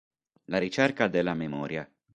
[0.45, 1.87] La ricerca della memoria".